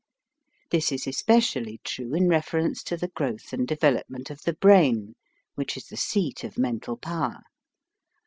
This 0.71 0.91
is 0.91 1.05
especially 1.05 1.79
true 1.83 2.15
in 2.15 2.27
reference 2.27 2.81
to 2.85 2.97
the 2.97 3.09
growth 3.09 3.53
and 3.53 3.67
devel 3.67 3.99
opment 4.01 4.31
of 4.31 4.41
the 4.41 4.53
brain, 4.53 5.13
which 5.53 5.77
is 5.77 5.85
the 5.89 5.95
seat 5.95 6.43
of 6.43 6.57
mental 6.57 6.97
power. 6.97 7.41